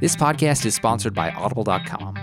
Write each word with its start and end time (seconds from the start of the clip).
This 0.00 0.14
podcast 0.14 0.64
is 0.64 0.76
sponsored 0.76 1.12
by 1.12 1.32
Audible.com. 1.32 2.14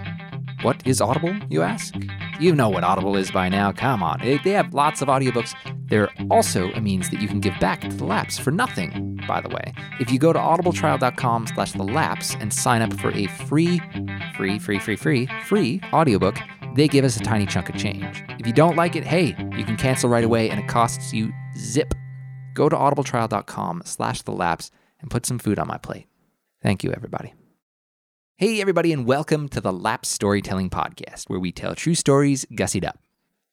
What 0.62 0.82
is 0.88 1.02
Audible, 1.02 1.36
you 1.50 1.62
ask? 1.62 1.94
You 2.40 2.56
know 2.56 2.70
what 2.70 2.86
Audible 2.86 3.18
is 3.18 3.32
by 3.32 3.50
now. 3.50 3.74
Come 3.74 4.02
on. 4.02 4.22
They, 4.22 4.38
have 4.52 4.74
lots 4.74 5.02
of 5.02 5.10
audiobooks. 5.10 5.54
They're 5.90 6.10
also 6.32 6.72
a 6.72 6.80
means 6.80 7.10
that 7.10 7.22
you 7.22 7.28
can 7.28 7.42
give 7.42 7.60
back 7.60 7.82
to 7.82 7.90
the 7.90 8.06
Lapse 8.06 8.38
for 8.38 8.52
nothing, 8.52 9.20
by 9.28 9.42
the 9.42 9.50
way. 9.50 9.74
If 10.00 10.10
you 10.10 10.20
go 10.20 10.32
to 10.32 10.40
audibletrial.com 10.40 11.48
slash 11.48 11.74
the 11.74 11.84
Lapse 11.84 12.36
and 12.40 12.54
sign 12.54 12.82
up 12.82 12.94
for 12.94 13.12
a 13.12 13.28
free, 13.28 13.82
free, 14.38 14.58
free, 14.58 14.80
free, 14.80 14.96
free, 14.96 15.28
free 15.44 15.82
audiobook, 15.92 16.38
they 16.78 16.88
give 16.88 17.04
us 17.04 17.18
a 17.18 17.24
tiny 17.24 17.46
chunk 17.46 17.68
of 17.68 17.76
change. 17.76 18.24
If 18.40 18.48
you 18.48 18.54
don't 18.54 18.78
like 18.78 18.96
it, 18.96 19.04
hey, 19.04 19.36
you 19.58 19.66
can 19.66 19.76
cancel 19.76 20.10
right 20.10 20.24
away 20.24 20.50
and 20.50 20.62
it 20.62 20.70
costs 20.70 21.14
you 21.14 21.34
zip. 21.58 21.94
Go 22.54 22.70
to 22.70 22.76
audibletrial.com 22.76 23.82
slash 23.84 24.22
the 24.22 24.32
Lapse 24.32 24.72
and 25.02 25.12
put 25.12 25.26
some 25.26 25.40
food 25.40 25.60
on 25.60 25.68
my 25.68 25.78
plate. 25.78 26.08
Thank 26.62 26.82
you, 26.86 26.94
everybody. 26.94 27.34
Hey, 28.38 28.60
everybody, 28.60 28.92
and 28.92 29.06
welcome 29.06 29.48
to 29.48 29.62
the 29.62 29.72
Lapse 29.72 30.10
Storytelling 30.10 30.70
Podcast, 30.70 31.30
where 31.30 31.40
we 31.40 31.54
tell 31.54 31.74
true 31.74 31.96
stories 31.96 32.46
gussied 32.52 32.86
up. 32.86 33.00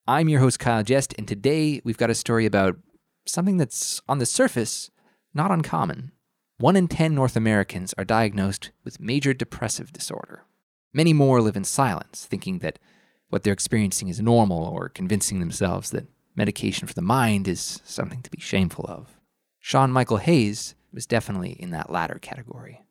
I'm 0.09 0.29
your 0.29 0.41
host, 0.41 0.59
Kyle 0.59 0.83
Jest, 0.83 1.15
and 1.17 1.29
today 1.29 1.81
we've 1.85 1.97
got 1.97 2.11
a 2.11 2.17
story 2.17 2.47
about 2.47 2.79
something 3.25 3.59
that's, 3.59 4.03
on 4.09 4.19
the 4.19 4.27
surface, 4.27 4.91
not 5.33 5.53
uncommon. 5.53 6.11
One 6.59 6.75
in 6.75 6.89
10 6.89 7.15
North 7.15 7.37
Americans 7.37 7.95
are 7.97 8.05
diagnosed 8.05 8.73
with 8.83 8.99
major 8.99 9.33
depressive 9.33 9.93
disorder. 9.93 10.47
Many 10.93 11.13
more 11.13 11.41
live 11.41 11.55
in 11.55 11.63
silence, 11.63 12.27
thinking 12.29 12.59
that 12.59 12.81
what 13.29 13.45
they're 13.45 13.53
experiencing 13.53 14.09
is 14.09 14.21
normal 14.21 14.65
or 14.65 14.89
convincing 14.89 15.39
themselves 15.39 15.91
that 15.91 16.09
medication 16.35 16.89
for 16.89 16.95
the 16.95 17.03
mind 17.03 17.47
is 17.47 17.81
something 17.85 18.21
to 18.23 18.31
be 18.33 18.41
shameful 18.41 18.87
of. 18.89 19.17
Sean 19.61 19.93
Michael 19.93 20.17
Hayes 20.17 20.75
was 20.93 21.07
definitely 21.07 21.53
in 21.53 21.71
that 21.71 21.89
latter 21.89 22.19
category. 22.21 22.82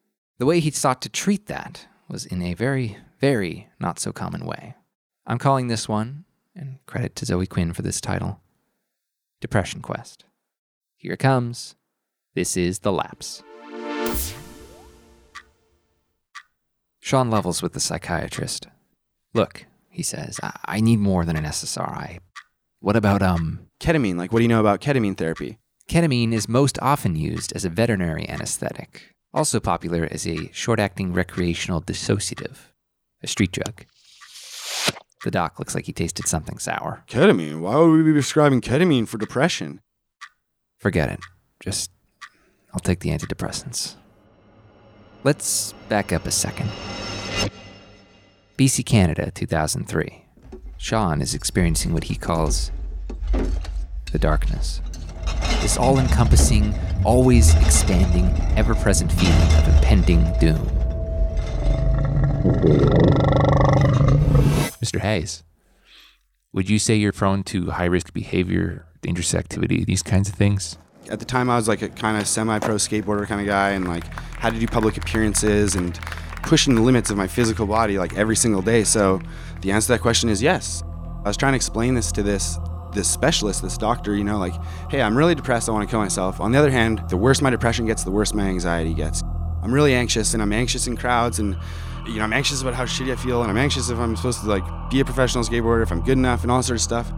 The 0.41 0.47
way 0.47 0.59
he 0.59 0.71
sought 0.71 1.03
to 1.03 1.09
treat 1.09 1.45
that 1.45 1.85
was 2.09 2.25
in 2.25 2.41
a 2.41 2.55
very, 2.55 2.97
very 3.19 3.69
not 3.79 3.99
so 3.99 4.11
common 4.11 4.43
way. 4.43 4.73
I'm 5.27 5.37
calling 5.37 5.67
this 5.67 5.87
one, 5.87 6.25
and 6.55 6.79
credit 6.87 7.15
to 7.17 7.27
Zoe 7.27 7.45
Quinn 7.45 7.73
for 7.73 7.83
this 7.83 8.01
title, 8.01 8.41
Depression 9.39 9.81
Quest. 9.81 10.25
Here 10.97 11.13
it 11.13 11.19
comes. 11.19 11.75
This 12.33 12.57
is 12.57 12.79
The 12.79 12.91
Lapse. 12.91 13.43
Sean 16.99 17.29
levels 17.29 17.61
with 17.61 17.73
the 17.73 17.79
psychiatrist. 17.79 18.65
Look, 19.35 19.67
he 19.91 20.01
says, 20.01 20.39
I, 20.41 20.57
I 20.65 20.81
need 20.81 20.97
more 20.97 21.23
than 21.23 21.35
an 21.35 21.43
SSRI. 21.43 22.17
What 22.79 22.95
about, 22.95 23.21
um, 23.21 23.67
Ketamine, 23.79 24.17
like 24.17 24.33
what 24.33 24.39
do 24.39 24.43
you 24.43 24.49
know 24.49 24.59
about 24.59 24.81
ketamine 24.81 25.17
therapy? 25.17 25.59
Ketamine 25.87 26.33
is 26.33 26.49
most 26.49 26.79
often 26.81 27.15
used 27.15 27.53
as 27.55 27.63
a 27.63 27.69
veterinary 27.69 28.27
anesthetic, 28.27 29.13
also 29.33 29.59
popular 29.59 30.07
as 30.11 30.27
a 30.27 30.51
short 30.51 30.79
acting 30.79 31.13
recreational 31.13 31.81
dissociative, 31.81 32.57
a 33.23 33.27
street 33.27 33.51
drug. 33.51 33.85
The 35.23 35.31
doc 35.31 35.59
looks 35.59 35.75
like 35.75 35.85
he 35.85 35.93
tasted 35.93 36.27
something 36.27 36.57
sour. 36.57 37.03
Ketamine? 37.07 37.59
Why 37.61 37.75
would 37.75 37.91
we 37.91 38.03
be 38.03 38.13
prescribing 38.13 38.61
ketamine 38.61 39.07
for 39.07 39.17
depression? 39.17 39.81
Forget 40.79 41.09
it. 41.11 41.19
Just, 41.59 41.91
I'll 42.73 42.79
take 42.79 43.01
the 43.01 43.11
antidepressants. 43.11 43.95
Let's 45.23 45.73
back 45.87 46.11
up 46.11 46.25
a 46.25 46.31
second. 46.31 46.71
BC 48.57 48.85
Canada, 48.85 49.29
2003. 49.29 50.25
Sean 50.77 51.21
is 51.21 51.35
experiencing 51.35 51.93
what 51.93 52.05
he 52.05 52.15
calls 52.15 52.71
the 54.11 54.17
darkness. 54.17 54.81
This 55.61 55.77
all 55.77 55.99
encompassing, 55.99 56.73
always 57.05 57.55
expanding, 57.55 58.25
ever 58.57 58.73
present 58.73 59.11
feeling 59.11 59.53
of 59.57 59.67
impending 59.75 60.23
doom. 60.39 60.57
Mr. 64.81 64.99
Hayes, 64.99 65.43
would 66.51 66.69
you 66.69 66.79
say 66.79 66.95
you're 66.95 67.11
prone 67.11 67.43
to 67.43 67.69
high 67.69 67.85
risk 67.85 68.11
behavior, 68.11 68.85
dangerous 69.01 69.35
activity, 69.35 69.85
these 69.85 70.01
kinds 70.01 70.27
of 70.27 70.35
things? 70.35 70.77
At 71.09 71.19
the 71.19 71.25
time, 71.25 71.49
I 71.49 71.55
was 71.55 71.67
like 71.67 71.81
a 71.81 71.89
kind 71.89 72.19
of 72.19 72.27
semi-pro 72.27 72.75
skateboarder 72.75 73.27
kind 73.27 73.39
of 73.39 73.47
guy, 73.47 73.69
and 73.69 73.87
like 73.87 74.05
had 74.39 74.53
to 74.53 74.59
do 74.59 74.67
public 74.67 74.97
appearances 74.97 75.75
and 75.75 75.99
pushing 76.41 76.73
the 76.73 76.81
limits 76.81 77.11
of 77.11 77.17
my 77.17 77.27
physical 77.27 77.67
body 77.67 77.99
like 77.99 78.17
every 78.17 78.35
single 78.35 78.61
day. 78.61 78.83
So 78.83 79.21
the 79.61 79.71
answer 79.71 79.87
to 79.87 79.93
that 79.93 80.01
question 80.01 80.29
is 80.29 80.41
yes. 80.41 80.83
I 81.23 81.27
was 81.27 81.37
trying 81.37 81.53
to 81.53 81.57
explain 81.57 81.93
this 81.93 82.11
to 82.13 82.23
this 82.23 82.57
this 82.93 83.09
specialist, 83.09 83.61
this 83.61 83.77
doctor, 83.77 84.15
you 84.15 84.23
know, 84.23 84.37
like, 84.37 84.53
hey, 84.89 85.01
I'm 85.01 85.17
really 85.17 85.35
depressed, 85.35 85.69
I 85.69 85.71
want 85.71 85.87
to 85.87 85.91
kill 85.91 85.99
myself. 85.99 86.39
On 86.39 86.51
the 86.51 86.59
other 86.59 86.71
hand, 86.71 87.03
the 87.09 87.17
worse 87.17 87.41
my 87.41 87.49
depression 87.49 87.85
gets, 87.85 88.03
the 88.03 88.11
worse 88.11 88.33
my 88.33 88.43
anxiety 88.43 88.93
gets. 88.93 89.23
I'm 89.63 89.73
really 89.73 89.93
anxious 89.93 90.33
and 90.33 90.41
I'm 90.41 90.53
anxious 90.53 90.87
in 90.87 90.97
crowds 90.97 91.39
and 91.39 91.57
you 92.07 92.15
know, 92.15 92.23
I'm 92.23 92.33
anxious 92.33 92.61
about 92.61 92.73
how 92.73 92.85
shitty 92.85 93.11
I 93.11 93.15
feel 93.15 93.41
and 93.41 93.51
I'm 93.51 93.57
anxious 93.57 93.89
if 93.89 93.97
I'm 93.97 94.15
supposed 94.15 94.41
to 94.41 94.47
like 94.47 94.63
be 94.89 94.99
a 94.99 95.05
professional 95.05 95.43
skateboarder, 95.43 95.83
if 95.83 95.91
I'm 95.91 96.01
good 96.01 96.17
enough 96.17 96.41
and 96.41 96.51
all 96.51 96.57
that 96.57 96.63
sort 96.63 96.77
of 96.77 96.81
stuff. 96.81 97.11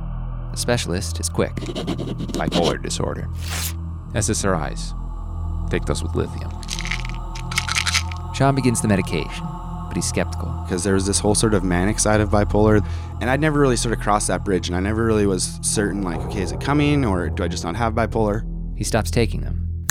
The 0.52 0.58
specialist 0.58 1.20
is 1.20 1.30
quick. 1.30 1.56
Bipolar 1.56 2.82
disorder. 2.82 3.28
SSRIs. 4.14 5.00
Take 5.70 5.86
those 5.86 6.04
with 6.04 6.14
lithium. 6.16 6.52
Sean 8.36 8.56
begins 8.56 8.82
the 8.82 8.88
medication, 8.88 9.46
he's 9.96 10.06
skeptical. 10.08 10.50
because 10.64 10.84
there 10.84 10.94
was 10.94 11.06
this 11.06 11.20
whole 11.20 11.36
sort 11.36 11.54
of 11.54 11.64
manic 11.64 12.00
side 12.00 12.20
of 12.22 12.30
bipolar 12.30 12.86
and 13.22 13.30
i'd 13.30 13.40
never 13.42 13.60
really 13.60 13.76
sort 13.76 13.94
of 13.94 14.00
crossed 14.00 14.28
that 14.28 14.44
bridge 14.44 14.68
and 14.68 14.76
i 14.76 14.80
never 14.80 15.06
really 15.06 15.26
was 15.26 15.60
certain 15.62 16.02
like 16.02 16.20
okay 16.22 16.42
is 16.42 16.52
it 16.52 16.60
coming 16.62 17.06
or 17.06 17.30
do 17.30 17.44
i 17.44 17.48
just 17.48 17.64
not 17.64 17.76
have 17.76 17.94
bipolar 17.94 18.44
He 18.78 18.84
stops 18.84 19.12
taking 19.12 19.42
them. 19.42 19.88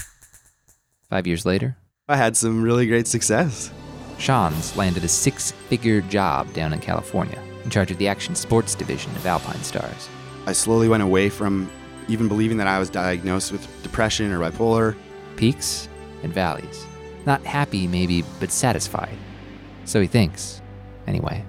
Five 1.08 1.26
years 1.26 1.44
later, 1.46 1.76
i 2.08 2.16
had 2.16 2.36
some 2.36 2.62
really 2.62 2.86
great 2.86 3.06
success 3.06 3.70
Sean's 4.18 4.76
landed 4.76 5.02
a 5.04 5.08
six 5.08 5.50
figure 5.68 6.00
job 6.02 6.52
down 6.52 6.72
in 6.72 6.78
California, 6.80 7.38
in 7.64 7.70
charge 7.70 7.90
of 7.90 7.98
the 7.98 8.06
action 8.06 8.34
sports 8.36 8.74
division 8.74 9.10
of 9.16 9.22
Alpinestars. 9.22 10.08
i 10.46 10.52
slowly 10.52 10.88
went 10.88 11.02
away 11.02 11.28
from 11.28 11.70
even 12.08 12.28
believing 12.28 12.56
that 12.58 12.66
i 12.66 12.78
was 12.78 12.90
diagnosed 12.90 13.52
with 13.52 13.66
depression 13.82 14.32
or 14.32 14.38
bipolar 14.40 14.94
Peaks 15.36 15.88
and 16.22 16.32
valleys. 16.32 16.86
Not 17.26 17.42
happy, 17.44 17.86
maybe, 17.86 18.22
but 18.38 18.50
satisfied. 18.52 19.16
So 19.84 20.00
he 20.00 20.06
thinks, 20.06 20.62
anyway. 21.06 21.44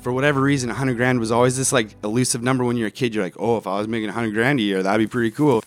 for 0.00 0.12
whatever 0.12 0.40
reason 0.40 0.68
100 0.68 0.96
grand 0.96 1.20
was 1.20 1.30
always 1.30 1.56
this 1.56 1.72
like 1.72 1.94
elusive 2.02 2.42
number 2.42 2.64
when 2.64 2.76
you're 2.76 2.88
a 2.88 2.90
kid. 2.90 3.14
You're 3.14 3.22
like 3.24 3.36
oh 3.38 3.56
if 3.56 3.66
i 3.66 3.78
was 3.78 3.86
making 3.86 4.08
100 4.08 4.34
grand 4.34 4.58
a 4.58 4.62
year 4.62 4.82
that'd 4.82 4.98
be 4.98 5.10
pretty 5.10 5.30
cool. 5.30 5.62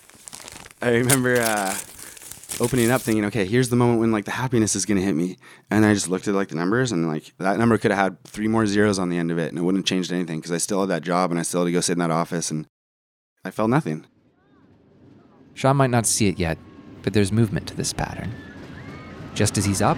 I 0.82 0.90
remember 0.96 1.38
uh, 1.40 1.74
opening 2.60 2.92
up 2.92 3.02
thinking 3.02 3.26
okay 3.26 3.46
here's 3.46 3.70
the 3.70 3.76
moment 3.76 4.00
when 4.02 4.12
like 4.12 4.26
the 4.26 4.32
happiness 4.32 4.76
is 4.76 4.86
going 4.86 4.98
to 4.98 5.04
hit 5.04 5.16
me. 5.16 5.38
And 5.72 5.86
i 5.86 5.94
just 5.94 6.10
looked 6.10 6.28
at 6.28 6.36
like 6.36 6.50
the 6.50 6.56
numbers 6.56 6.92
and 6.92 7.08
like 7.08 7.34
that 7.40 7.58
number 7.58 7.78
could 7.78 7.92
have 7.92 8.00
had 8.00 8.24
three 8.26 8.48
more 8.50 8.66
zeros 8.66 9.00
on 9.00 9.10
the 9.10 9.18
end 9.18 9.32
of 9.32 9.40
it 9.40 9.50
and 9.50 9.58
it 9.58 9.62
wouldn't 9.62 9.84
have 9.84 9.90
changed 9.90 10.12
anything 10.12 10.40
because 10.40 10.52
i 10.52 10.58
still 10.58 10.82
had 10.82 10.90
that 10.90 11.02
job 11.02 11.32
and 11.32 11.40
i 11.40 11.44
still 11.44 11.62
had 11.62 11.68
to 11.68 11.72
go 11.72 11.80
sit 11.82 11.94
in 11.94 12.00
that 12.00 12.12
office 12.12 12.52
and 12.52 12.68
i 13.46 13.52
felt 13.52 13.70
nothing. 13.70 14.06
Sean 15.54 15.78
might 15.78 15.90
not 15.90 16.06
see 16.06 16.28
it 16.28 16.38
yet, 16.38 16.58
but 17.02 17.14
there's 17.14 17.32
movement 17.32 17.66
to 17.70 17.76
this 17.76 17.94
pattern. 17.94 18.36
Just 19.34 19.58
as 19.58 19.64
he's 19.64 19.82
up, 19.82 19.98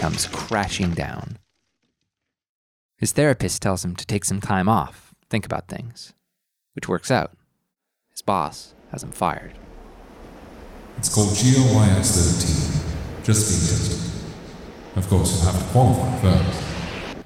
comes 0.00 0.26
crashing 0.28 0.92
down. 0.94 1.36
His 2.96 3.12
therapist 3.12 3.60
tells 3.60 3.84
him 3.84 3.94
to 3.96 4.06
take 4.06 4.24
some 4.24 4.40
time 4.40 4.66
off, 4.66 5.12
think 5.28 5.44
about 5.44 5.68
things, 5.68 6.14
which 6.74 6.88
works 6.88 7.10
out. 7.10 7.32
His 8.10 8.22
boss 8.22 8.74
has 8.92 9.02
him 9.02 9.12
fired. 9.12 9.52
It's 10.96 11.14
called 11.14 11.28
GOYS 11.28 12.80
13. 13.18 13.24
Just 13.24 13.50
being 13.50 13.60
tested. 13.60 14.96
Of 14.96 15.06
course, 15.08 15.36
you'll 15.36 15.52
have 15.52 15.62
to 15.62 15.70
qualify 15.70 16.18
first. 16.20 17.24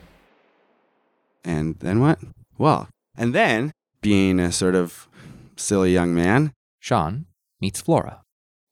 and 1.45 1.77
then 1.79 2.01
what 2.01 2.19
well 2.59 2.89
and 3.17 3.35
then 3.35 3.71
being 4.01 4.41
a 4.41 4.51
sort 4.51 4.75
of 4.75 5.09
silly 5.57 5.93
young 5.93 6.13
man 6.15 6.53
Sean 6.81 7.27
meets 7.61 7.81
Flora, 7.81 8.23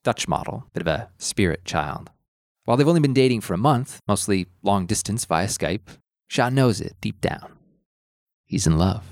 Dutch 0.02 0.26
model, 0.26 0.64
bit 0.72 0.80
of 0.80 0.86
a 0.88 1.08
spirit 1.18 1.64
child. 1.64 2.10
While 2.64 2.76
they've 2.76 2.88
only 2.88 3.00
been 3.00 3.14
dating 3.14 3.40
for 3.40 3.54
a 3.54 3.58
month, 3.58 3.98
mostly 4.06 4.46
long 4.62 4.86
distance 4.86 5.24
via 5.24 5.46
Skype, 5.46 5.88
Sean 6.28 6.54
knows 6.54 6.80
it 6.80 6.94
deep 7.00 7.20
down. 7.20 7.52
He's 8.46 8.66
in 8.66 8.78
love. 8.78 9.04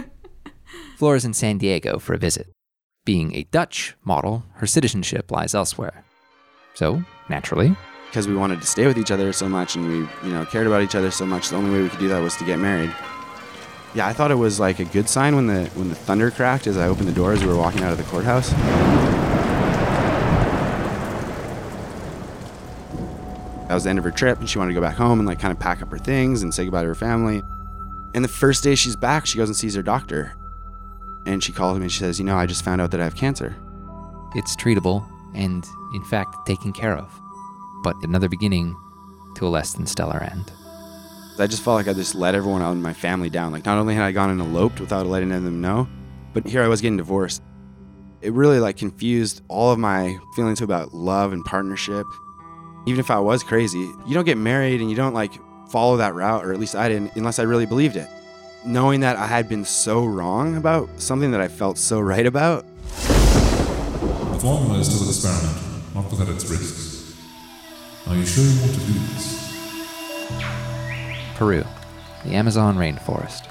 Flora's 0.98 1.24
in 1.24 1.32
San 1.32 1.58
Diego 1.58 1.98
for 1.98 2.12
a 2.12 2.18
visit. 2.18 2.48
Being 3.06 3.34
a 3.34 3.44
Dutch 3.44 3.96
model, 4.04 4.44
her 4.54 4.66
citizenship 4.66 5.30
lies 5.30 5.54
elsewhere. 5.54 6.04
So, 6.74 7.02
naturally, 7.30 7.74
because 8.10 8.28
we 8.28 8.36
wanted 8.36 8.60
to 8.60 8.66
stay 8.66 8.86
with 8.86 8.98
each 8.98 9.10
other 9.10 9.32
so 9.32 9.48
much 9.48 9.74
and 9.76 9.86
we 9.86 9.96
you 10.26 10.34
know 10.34 10.44
cared 10.46 10.66
about 10.66 10.82
each 10.82 10.94
other 10.94 11.10
so 11.10 11.24
much 11.24 11.48
the 11.48 11.56
only 11.56 11.70
way 11.70 11.82
we 11.82 11.88
could 11.88 11.98
do 11.98 12.08
that 12.08 12.20
was 12.20 12.36
to 12.36 12.44
get 12.44 12.58
married 12.58 12.94
yeah 13.94 14.06
i 14.06 14.14
thought 14.14 14.30
it 14.30 14.34
was 14.36 14.58
like 14.58 14.78
a 14.78 14.84
good 14.86 15.08
sign 15.08 15.36
when 15.36 15.46
the 15.46 15.66
when 15.74 15.90
the 15.90 15.94
thunder 15.94 16.30
cracked 16.30 16.66
as 16.66 16.78
i 16.78 16.86
opened 16.86 17.06
the 17.06 17.12
door 17.12 17.32
as 17.32 17.40
we 17.42 17.46
were 17.46 17.56
walking 17.56 17.82
out 17.82 17.92
of 17.92 17.98
the 17.98 18.04
courthouse 18.04 18.50
that 23.68 23.74
was 23.74 23.84
the 23.84 23.90
end 23.90 23.98
of 23.98 24.04
her 24.04 24.10
trip 24.10 24.40
and 24.40 24.48
she 24.48 24.58
wanted 24.58 24.70
to 24.72 24.80
go 24.80 24.86
back 24.86 24.96
home 24.96 25.18
and 25.20 25.28
like 25.28 25.38
kind 25.38 25.52
of 25.52 25.60
pack 25.60 25.82
up 25.82 25.90
her 25.90 25.98
things 25.98 26.42
and 26.42 26.52
say 26.52 26.64
goodbye 26.64 26.82
to 26.82 26.88
her 26.88 26.94
family 26.94 27.42
and 28.14 28.24
the 28.24 28.28
first 28.28 28.64
day 28.64 28.74
she's 28.74 28.96
back 28.96 29.26
she 29.26 29.38
goes 29.38 29.48
and 29.48 29.56
sees 29.56 29.74
her 29.74 29.82
doctor 29.82 30.34
and 31.26 31.44
she 31.44 31.52
calls 31.52 31.78
me 31.78 31.84
and 31.84 31.92
she 31.92 32.00
says 32.00 32.18
you 32.18 32.24
know 32.24 32.36
i 32.36 32.46
just 32.46 32.64
found 32.64 32.80
out 32.80 32.90
that 32.90 33.00
i 33.00 33.04
have 33.04 33.14
cancer 33.14 33.54
it's 34.34 34.54
treatable 34.56 35.06
and, 35.34 35.66
in 35.94 36.04
fact, 36.04 36.46
taken 36.46 36.72
care 36.72 36.96
of. 36.96 37.10
But 37.82 37.96
another 38.02 38.28
beginning 38.28 38.76
to 39.36 39.46
a 39.46 39.48
less 39.48 39.72
than 39.72 39.86
stellar 39.86 40.22
end. 40.22 40.52
I 41.38 41.46
just 41.46 41.62
felt 41.62 41.76
like 41.76 41.86
I 41.86 41.92
just 41.92 42.16
let 42.16 42.34
everyone 42.34 42.62
out 42.62 42.72
in 42.72 42.82
my 42.82 42.92
family 42.92 43.30
down. 43.30 43.52
Like 43.52 43.64
not 43.64 43.78
only 43.78 43.94
had 43.94 44.02
I 44.02 44.10
gone 44.10 44.30
and 44.30 44.40
eloped 44.40 44.80
without 44.80 45.06
letting 45.06 45.28
them 45.28 45.60
know, 45.60 45.88
but 46.32 46.46
here 46.46 46.62
I 46.62 46.68
was 46.68 46.80
getting 46.80 46.96
divorced. 46.96 47.42
It 48.20 48.32
really 48.32 48.58
like 48.58 48.76
confused 48.76 49.42
all 49.46 49.70
of 49.70 49.78
my 49.78 50.18
feelings 50.34 50.60
about 50.60 50.92
love 50.92 51.32
and 51.32 51.44
partnership. 51.44 52.04
Even 52.86 53.00
if 53.00 53.10
I 53.10 53.18
was 53.18 53.42
crazy, 53.42 53.80
you 54.06 54.14
don't 54.14 54.24
get 54.24 54.38
married 54.38 54.80
and 54.80 54.88
you 54.88 54.96
don't 54.96 55.14
like 55.14 55.32
follow 55.68 55.96
that 55.98 56.14
route, 56.14 56.44
or 56.44 56.52
at 56.52 56.58
least 56.58 56.74
I 56.74 56.88
didn't, 56.88 57.14
unless 57.16 57.38
I 57.38 57.42
really 57.42 57.66
believed 57.66 57.96
it. 57.96 58.08
Knowing 58.64 59.00
that 59.00 59.16
I 59.16 59.26
had 59.26 59.48
been 59.48 59.64
so 59.64 60.04
wrong 60.04 60.56
about 60.56 60.88
something 60.96 61.30
that 61.32 61.40
I 61.40 61.48
felt 61.48 61.78
so 61.78 62.00
right 62.00 62.26
about, 62.26 62.64
The 62.92 64.38
formula 64.40 64.78
is 64.78 64.86
still 64.86 65.06
experimental, 65.08 65.62
not 65.94 66.10
without 66.10 66.28
its 66.28 66.48
risks. 66.48 67.14
Are 68.06 68.16
you 68.16 68.24
sure 68.24 68.44
you 68.44 68.60
want 68.60 68.72
to 68.72 68.80
do 68.80 68.92
this? 68.92 69.34
Peru, 71.34 71.64
the 72.24 72.34
Amazon 72.34 72.76
rainforest. 72.76 73.46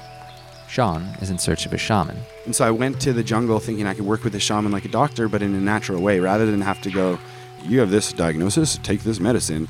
Sean 0.68 1.02
is 1.22 1.30
in 1.30 1.38
search 1.38 1.64
of 1.64 1.72
a 1.72 1.78
shaman. 1.78 2.18
And 2.44 2.54
so 2.54 2.66
I 2.66 2.70
went 2.70 3.00
to 3.02 3.12
the 3.12 3.22
jungle 3.22 3.58
thinking 3.60 3.86
I 3.86 3.94
could 3.94 4.04
work 4.04 4.24
with 4.24 4.34
a 4.34 4.40
shaman 4.40 4.72
like 4.72 4.84
a 4.84 4.88
doctor, 4.88 5.28
but 5.28 5.42
in 5.42 5.54
a 5.54 5.60
natural 5.60 6.02
way, 6.02 6.20
rather 6.20 6.44
than 6.46 6.60
have 6.60 6.80
to 6.82 6.90
go, 6.90 7.18
you 7.64 7.80
have 7.80 7.90
this 7.90 8.12
diagnosis, 8.12 8.78
take 8.82 9.02
this 9.02 9.20
medicine. 9.20 9.68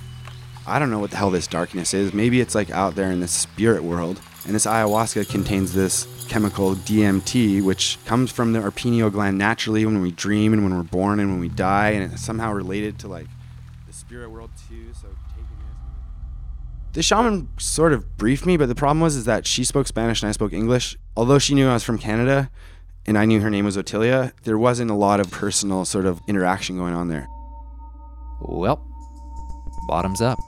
I 0.67 0.79
don't 0.79 0.90
know 0.90 0.99
what 0.99 1.11
the 1.11 1.17
hell 1.17 1.31
this 1.31 1.46
darkness 1.46 1.94
is. 1.94 2.12
Maybe 2.12 2.40
it's 2.40 2.55
like 2.55 2.70
out 2.70 2.94
there 2.94 3.11
in 3.11 3.20
the 3.20 3.29
spirit 3.29 3.82
world. 3.82 4.20
And 4.44 4.55
this 4.55 4.67
ayahuasca 4.67 5.29
contains 5.29 5.73
this 5.73 6.06
chemical 6.29 6.75
DMT, 6.75 7.62
which 7.62 7.99
comes 8.05 8.31
from 8.31 8.52
the, 8.52 8.61
our 8.61 8.70
pineal 8.70 9.11
gland 9.11 9.38
naturally 9.38 9.85
when 9.85 10.00
we 10.02 10.11
dream 10.11 10.52
and 10.52 10.62
when 10.62 10.75
we're 10.75 10.82
born 10.82 11.20
and 11.20 11.31
when 11.31 11.40
we 11.40 11.49
die. 11.49 11.90
And 11.90 12.12
it's 12.12 12.23
somehow 12.23 12.52
related 12.52 12.99
to 13.00 13.08
like 13.08 13.26
the 13.87 13.93
spirit 13.93 14.31
world 14.31 14.50
too. 14.69 14.93
So 14.93 15.08
taking 15.31 15.44
this. 15.58 16.93
The 16.93 17.02
shaman 17.02 17.49
sort 17.58 17.93
of 17.93 18.17
briefed 18.17 18.46
me, 18.46 18.56
but 18.56 18.69
the 18.69 18.75
problem 18.75 19.00
was 19.00 19.17
is 19.17 19.25
that 19.25 19.46
she 19.46 19.64
spoke 19.64 19.87
Spanish 19.87 20.23
and 20.23 20.29
I 20.29 20.32
spoke 20.32 20.52
English. 20.52 20.99
Although 21.17 21.38
she 21.38 21.55
knew 21.55 21.69
I 21.69 21.75
was 21.75 21.84
from 21.84 21.99
Canada 21.99 22.50
and 23.06 23.17
I 23.17 23.25
knew 23.25 23.41
her 23.41 23.50
name 23.50 23.64
was 23.64 23.76
Otilia, 23.76 24.32
there 24.43 24.58
wasn't 24.58 24.91
a 24.91 24.94
lot 24.94 25.19
of 25.19 25.31
personal 25.31 25.87
sort 25.87 26.05
of 26.05 26.20
interaction 26.29 26.76
going 26.76 26.94
on 26.94 27.08
there. 27.08 27.26
Well, 28.40 28.85
bottoms 29.87 30.20
up. 30.20 30.38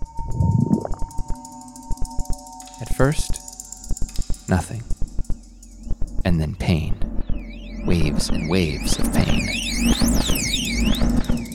At 2.80 2.94
first, 2.94 3.40
nothing. 4.48 4.82
And 6.24 6.40
then 6.40 6.54
pain. 6.54 6.96
Waves 7.86 8.28
and 8.28 8.48
waves 8.50 8.98
of 8.98 9.12
pain. 9.12 9.48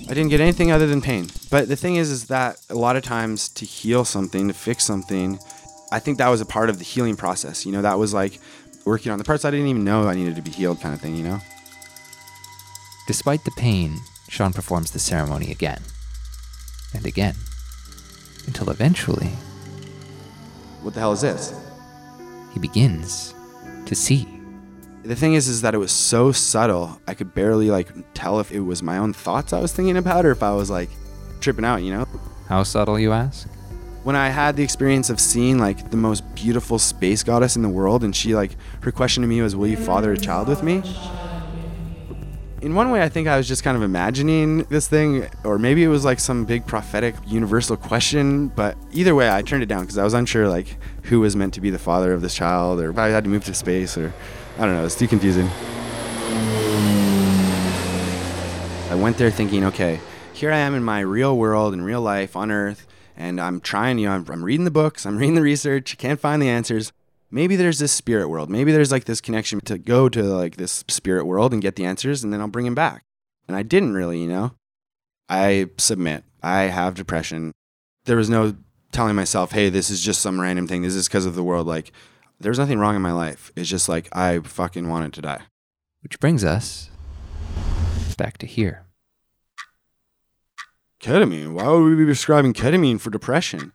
I 0.07 0.13
didn't 0.13 0.29
get 0.29 0.39
anything 0.39 0.71
other 0.71 0.87
than 0.87 1.01
pain. 1.01 1.27
But 1.49 1.67
the 1.67 1.75
thing 1.75 1.95
is, 1.95 2.11
is 2.11 2.27
that 2.27 2.59
a 2.69 2.75
lot 2.75 2.95
of 2.95 3.03
times 3.03 3.49
to 3.49 3.65
heal 3.65 4.05
something, 4.05 4.47
to 4.47 4.53
fix 4.53 4.83
something, 4.83 5.39
I 5.91 5.99
think 5.99 6.17
that 6.17 6.29
was 6.29 6.41
a 6.41 6.45
part 6.45 6.69
of 6.69 6.77
the 6.77 6.83
healing 6.83 7.15
process. 7.15 7.65
You 7.65 7.71
know, 7.71 7.81
that 7.81 7.97
was 7.97 8.13
like 8.13 8.39
working 8.85 9.11
on 9.11 9.17
the 9.17 9.23
parts 9.23 9.45
I 9.45 9.51
didn't 9.51 9.67
even 9.67 9.83
know 9.83 10.07
I 10.07 10.15
needed 10.15 10.35
to 10.35 10.41
be 10.41 10.51
healed, 10.51 10.81
kind 10.81 10.93
of 10.93 11.01
thing. 11.01 11.15
You 11.15 11.23
know. 11.23 11.39
Despite 13.07 13.43
the 13.45 13.51
pain, 13.51 13.99
Sean 14.29 14.53
performs 14.53 14.91
the 14.91 14.99
ceremony 14.99 15.51
again. 15.51 15.81
And 16.95 17.05
again. 17.05 17.35
Until 18.47 18.69
eventually, 18.69 19.31
What 20.81 20.93
the 20.93 20.99
hell 20.99 21.11
is 21.13 21.21
this? 21.21 21.53
he 22.53 22.59
begins 22.59 23.33
to 23.85 23.95
see. 23.95 24.27
The 25.03 25.15
thing 25.15 25.33
is, 25.33 25.47
is 25.47 25.61
that 25.61 25.75
it 25.75 25.77
was 25.77 25.91
so 25.91 26.31
subtle. 26.31 26.99
I 27.07 27.13
could 27.13 27.33
barely 27.35 27.69
like 27.69 27.89
tell 28.13 28.39
if 28.39 28.51
it 28.51 28.61
was 28.61 28.81
my 28.81 28.97
own 28.97 29.13
thoughts 29.13 29.51
I 29.53 29.59
was 29.59 29.71
thinking 29.73 29.97
about, 29.97 30.25
or 30.25 30.31
if 30.31 30.41
I 30.41 30.51
was 30.53 30.69
like 30.69 30.89
tripping 31.41 31.65
out. 31.65 31.83
You 31.83 31.91
know. 31.91 32.07
How 32.47 32.63
subtle, 32.63 32.99
you 32.99 33.11
ask? 33.11 33.47
when 34.03 34.15
I 34.15 34.29
had 34.29 34.55
the 34.55 34.61
experience 34.61 35.09
of 35.09 35.19
seeing 35.19 35.57
like 35.57 35.89
the 35.89 35.97
most 35.97 36.21
beautiful 36.35 36.77
space 36.77 37.23
goddess 37.23 37.55
in 37.55 37.63
the 37.63 37.69
world, 37.69 38.03
and 38.03 38.15
she 38.15 38.35
like 38.35 38.55
her 38.81 38.91
question 38.91 39.21
to 39.23 39.27
me 39.27 39.41
was, 39.41 39.55
"Will 39.55 39.67
you 39.67 39.77
father 39.77 40.11
a 40.11 40.17
child 40.17 40.47
with 40.47 40.61
me?" 40.61 40.83
In 42.61 42.73
one 42.73 42.89
way, 42.89 43.01
I 43.01 43.09
think 43.09 43.27
I 43.27 43.37
was 43.37 43.47
just 43.47 43.63
kind 43.63 43.75
of 43.75 43.83
imagining 43.83 44.63
this 44.63 44.87
thing, 44.87 45.27
or 45.43 45.59
maybe 45.59 45.83
it 45.83 45.87
was 45.89 46.05
like 46.05 46.19
some 46.19 46.45
big 46.45 46.65
prophetic 46.65 47.13
universal 47.27 47.75
question. 47.75 48.47
But 48.47 48.77
either 48.93 49.13
way, 49.13 49.29
I 49.29 49.41
turned 49.41 49.61
it 49.61 49.67
down 49.67 49.81
because 49.81 49.97
I 49.97 50.03
was 50.03 50.13
unsure 50.13 50.47
like 50.47 50.77
who 51.03 51.19
was 51.19 51.35
meant 51.35 51.53
to 51.55 51.61
be 51.61 51.69
the 51.69 51.77
father 51.77 52.13
of 52.13 52.21
this 52.21 52.33
child, 52.33 52.79
or 52.79 52.89
if 52.89 52.97
I 52.97 53.09
had 53.09 53.25
to 53.25 53.29
move 53.29 53.43
to 53.45 53.53
space, 53.53 53.97
or 53.97 54.13
I 54.57 54.65
don't 54.65 54.73
know. 54.73 54.85
It's 54.85 54.95
too 54.95 55.07
confusing. 55.07 55.49
I 58.89 58.95
went 58.95 59.17
there 59.17 59.29
thinking, 59.29 59.65
okay, 59.65 59.99
here 60.31 60.51
I 60.51 60.57
am 60.57 60.73
in 60.75 60.83
my 60.83 61.01
real 61.01 61.37
world, 61.37 61.73
in 61.73 61.83
real 61.83 62.01
life, 62.01 62.35
on 62.37 62.51
Earth, 62.51 62.87
and 63.17 63.39
I'm 63.41 63.59
trying, 63.59 63.99
you 63.99 64.07
know, 64.07 64.13
I'm, 64.13 64.25
I'm 64.29 64.45
reading 64.45 64.63
the 64.63 64.71
books, 64.71 65.05
I'm 65.05 65.17
reading 65.17 65.35
the 65.35 65.41
research, 65.41 65.97
can't 65.97 66.19
find 66.19 66.41
the 66.41 66.49
answers. 66.49 66.93
Maybe 67.35 67.57
there's 67.57 67.79
this 67.79 67.91
spirit 67.91 68.29
world. 68.29 68.49
Maybe 68.49 68.71
there's 68.71 68.93
like 68.93 69.03
this 69.03 69.19
connection 69.19 69.59
to 69.65 69.77
go 69.77 70.07
to 70.07 70.23
like 70.23 70.55
this 70.55 70.85
spirit 70.87 71.25
world 71.25 71.51
and 71.51 71.61
get 71.61 71.75
the 71.75 71.83
answers, 71.83 72.23
and 72.23 72.31
then 72.31 72.39
I'll 72.39 72.47
bring 72.47 72.65
him 72.65 72.75
back. 72.75 73.03
And 73.45 73.57
I 73.57 73.61
didn't 73.61 73.93
really, 73.93 74.21
you 74.21 74.29
know. 74.29 74.53
I 75.27 75.67
submit. 75.77 76.23
I 76.41 76.61
have 76.61 76.95
depression. 76.95 77.51
There 78.05 78.15
was 78.15 78.29
no 78.29 78.55
telling 78.93 79.17
myself, 79.17 79.51
hey, 79.51 79.67
this 79.67 79.89
is 79.89 79.99
just 79.99 80.21
some 80.21 80.39
random 80.39 80.65
thing. 80.65 80.81
This 80.81 80.95
is 80.95 81.09
because 81.09 81.25
of 81.25 81.35
the 81.35 81.43
world. 81.43 81.67
Like, 81.67 81.91
there's 82.39 82.57
nothing 82.57 82.79
wrong 82.79 82.95
in 82.95 83.01
my 83.01 83.11
life. 83.11 83.51
It's 83.57 83.69
just 83.69 83.89
like 83.89 84.07
I 84.15 84.39
fucking 84.39 84.87
wanted 84.87 85.11
to 85.15 85.21
die. 85.21 85.41
Which 86.03 86.21
brings 86.21 86.45
us 86.45 86.89
back 88.17 88.37
to 88.37 88.45
here. 88.45 88.85
ketamine. 91.01 91.51
Why 91.51 91.67
would 91.67 91.83
we 91.83 91.95
be 91.95 92.05
prescribing 92.05 92.53
ketamine 92.53 93.01
for 93.01 93.09
depression? 93.09 93.73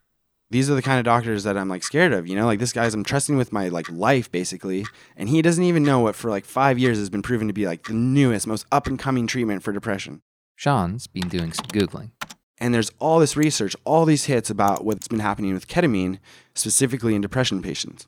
These 0.51 0.69
are 0.69 0.75
the 0.75 0.83
kind 0.83 0.99
of 0.99 1.05
doctors 1.05 1.45
that 1.45 1.57
I'm 1.57 1.69
like 1.69 1.85
scared 1.85 2.13
of, 2.13 2.27
you 2.27 2.35
know? 2.35 2.47
Like 2.47 2.59
this 2.59 2.73
guy's 2.73 2.93
I'm 2.93 3.05
trusting 3.05 3.37
with 3.37 3.53
my 3.53 3.69
like 3.69 3.89
life 3.91 4.31
basically, 4.33 4.85
and 5.17 5.29
he 5.29 5.43
doesn't 5.43 5.63
even 5.63 5.85
know 5.85 6.01
what 6.01 6.17
for 6.17 6.29
like 6.29 6.45
5 6.45 6.79
years 6.79 6.99
has 6.99 7.09
been 7.09 7.23
proven 7.23 7.47
to 7.47 7.55
be 7.55 7.67
like 7.67 7.85
the 7.85 7.95
newest, 7.95 8.47
most 8.49 8.67
up 8.73 8.89
and 8.89 8.99
coming 8.99 9.29
treatment 9.29 9.63
for 9.63 9.73
depression. 9.73 10.23
Sean's 10.57 11.07
been 11.07 11.29
doing 11.29 11.53
some 11.53 11.67
Googling. 11.67 12.11
And 12.59 12.75
there's 12.75 12.91
all 12.99 13.21
this 13.21 13.37
research, 13.37 13.75
all 13.85 14.05
these 14.05 14.27
hits 14.27 14.51
about 14.51 14.85
what's 14.85 15.09
been 15.09 15.21
happening 15.21 15.55
with 15.55 15.69
ketamine, 15.69 16.19
specifically 16.55 17.15
in 17.15 17.23
depression 17.23 17.63
patients. 17.63 18.07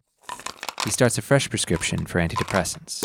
He 0.84 0.90
starts 0.90 1.16
a 1.16 1.22
fresh 1.22 1.48
prescription 1.48 2.06
for 2.06 2.20
antidepressants. 2.20 3.04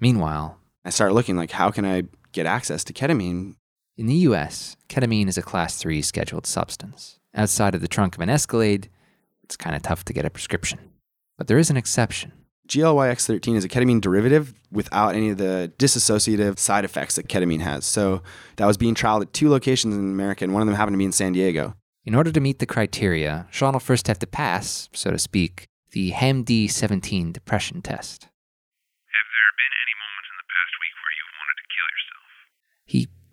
Meanwhile, 0.00 0.58
I 0.84 0.90
start 0.90 1.12
looking 1.12 1.36
like 1.36 1.52
how 1.52 1.70
can 1.70 1.84
I 1.84 2.04
get 2.32 2.46
access 2.46 2.82
to 2.84 2.92
ketamine? 2.92 3.56
In 3.96 4.06
the 4.06 4.14
US, 4.28 4.76
ketamine 4.88 5.28
is 5.28 5.38
a 5.38 5.42
class 5.42 5.76
3 5.76 6.02
scheduled 6.02 6.46
substance. 6.46 7.18
Outside 7.34 7.74
of 7.74 7.80
the 7.80 7.88
trunk 7.88 8.14
of 8.14 8.20
an 8.20 8.30
Escalade, 8.30 8.88
it's 9.42 9.56
kind 9.56 9.76
of 9.76 9.82
tough 9.82 10.04
to 10.06 10.12
get 10.12 10.24
a 10.24 10.30
prescription. 10.30 10.78
But 11.36 11.46
there 11.46 11.58
is 11.58 11.70
an 11.70 11.76
exception. 11.76 12.32
GLYX13 12.68 13.56
is 13.56 13.64
a 13.64 13.68
ketamine 13.68 14.00
derivative 14.00 14.54
without 14.72 15.14
any 15.14 15.30
of 15.30 15.38
the 15.38 15.72
dissociative 15.78 16.58
side 16.58 16.84
effects 16.84 17.16
that 17.16 17.28
ketamine 17.28 17.60
has. 17.60 17.84
So 17.84 18.22
that 18.56 18.66
was 18.66 18.76
being 18.76 18.94
trialed 18.94 19.22
at 19.22 19.32
two 19.32 19.50
locations 19.50 19.94
in 19.94 20.00
America, 20.00 20.44
and 20.44 20.52
one 20.52 20.62
of 20.62 20.66
them 20.66 20.76
happened 20.76 20.94
to 20.94 20.98
be 20.98 21.04
in 21.04 21.12
San 21.12 21.32
Diego. 21.32 21.74
In 22.04 22.14
order 22.14 22.32
to 22.32 22.40
meet 22.40 22.58
the 22.58 22.66
criteria, 22.66 23.46
Sean 23.50 23.74
will 23.74 23.80
first 23.80 24.08
have 24.08 24.18
to 24.20 24.26
pass, 24.26 24.88
so 24.92 25.10
to 25.10 25.18
speak, 25.18 25.66
the 25.92 26.12
HAMD 26.12 26.70
17 26.70 27.32
depression 27.32 27.82
test. 27.82 28.28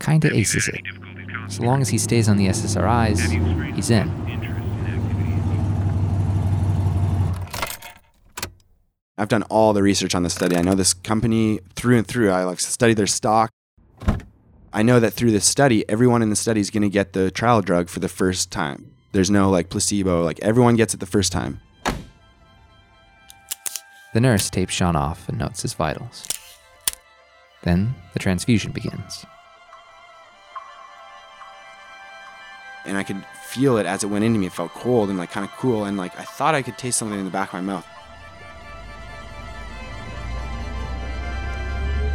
Kinda 0.01 0.27
Have 0.27 0.37
aces 0.37 0.67
it. 0.67 0.81
any 0.85 1.49
So 1.49 1.63
long 1.63 1.81
as 1.81 1.89
he 1.89 1.97
stays 1.97 2.27
on 2.29 2.37
the 2.37 2.47
SSRIs, 2.47 3.19
Have 3.19 3.31
you 3.33 3.41
experienced 3.41 3.75
he's 3.75 3.89
in. 3.89 4.07
interest 4.27 4.65
in 4.65 4.85
activities? 4.87 5.43
I've 9.17 9.29
done 9.29 9.43
all 9.43 9.73
the 9.73 9.83
research 9.83 10.15
on 10.15 10.23
the 10.23 10.29
study. 10.29 10.55
I 10.57 10.61
know 10.61 10.73
this 10.75 10.93
company 10.93 11.59
through 11.75 11.97
and 11.97 12.07
through. 12.07 12.31
I 12.31 12.43
like 12.43 12.59
studied 12.59 12.97
their 12.97 13.07
stock. 13.07 13.51
I 14.73 14.83
know 14.83 14.99
that 15.01 15.11
through 15.13 15.31
this 15.31 15.45
study, 15.45 15.87
everyone 15.89 16.21
in 16.21 16.29
the 16.29 16.35
study 16.35 16.61
is 16.61 16.69
going 16.69 16.83
to 16.83 16.89
get 16.89 17.11
the 17.13 17.29
trial 17.29 17.61
drug 17.61 17.89
for 17.89 17.99
the 17.99 18.07
first 18.07 18.51
time. 18.51 18.91
There's 19.11 19.29
no 19.29 19.49
like 19.49 19.69
placebo. 19.69 20.23
Like 20.23 20.39
everyone 20.41 20.75
gets 20.77 20.93
it 20.93 20.99
the 21.01 21.05
first 21.05 21.31
time. 21.31 21.59
The 24.13 24.21
nurse 24.21 24.49
tapes 24.49 24.73
Sean 24.73 24.95
off 24.95 25.27
and 25.29 25.37
notes 25.37 25.61
his 25.61 25.73
vitals. 25.73 26.25
Then 27.63 27.93
the 28.13 28.19
transfusion 28.19 28.71
begins. 28.71 29.25
And 32.91 32.97
I 32.97 33.03
could 33.03 33.25
feel 33.45 33.77
it 33.77 33.85
as 33.85 34.03
it 34.03 34.07
went 34.07 34.25
into 34.25 34.37
me. 34.37 34.47
It 34.47 34.51
felt 34.51 34.73
cold 34.73 35.07
and 35.07 35.17
like 35.17 35.31
kind 35.31 35.45
of 35.45 35.51
cool, 35.53 35.85
and 35.85 35.97
like 35.97 36.19
I 36.19 36.23
thought 36.23 36.55
I 36.55 36.61
could 36.61 36.77
taste 36.77 36.99
something 36.99 37.17
in 37.17 37.23
the 37.23 37.31
back 37.31 37.47
of 37.47 37.53
my 37.53 37.61
mouth. 37.61 37.87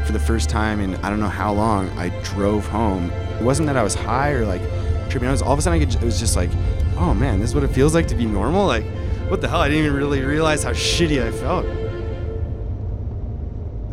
For 0.07 0.13
the 0.13 0.21
first 0.21 0.51
time 0.51 0.81
in 0.81 0.95
I 0.97 1.09
don't 1.09 1.19
know 1.19 1.31
how 1.31 1.55
long, 1.55 1.89
I 1.99 2.11
drove 2.23 2.67
home. 2.67 3.11
It 3.11 3.43
wasn't 3.43 3.69
that 3.69 3.77
I 3.79 3.83
was 3.83 3.95
high 3.95 4.33
or 4.33 4.45
like 4.45 4.61
tripping. 5.09 5.29
I 5.29 5.33
was 5.33 5.41
all 5.41 5.55
of 5.55 5.59
a 5.59 5.63
sudden 5.63 5.81
I 5.81 5.85
could. 5.85 5.95
It 5.95 6.05
was 6.05 6.21
just 6.21 6.37
like, 6.37 6.51
oh 6.99 7.15
man, 7.15 7.41
this 7.41 7.51
is 7.51 7.55
what 7.55 7.65
it 7.65 7.69
feels 7.69 7.95
like 7.95 8.07
to 8.09 8.15
be 8.15 8.27
normal. 8.27 8.67
Like, 8.67 8.85
what 9.29 9.41
the 9.41 9.49
hell? 9.49 9.61
I 9.61 9.69
didn't 9.69 9.87
even 9.87 9.97
really 9.97 10.21
realize 10.21 10.63
how 10.63 10.73
shitty 10.73 11.27
I 11.27 11.33
felt. 11.33 11.65